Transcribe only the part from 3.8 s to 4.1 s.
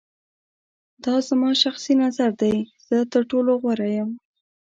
یم.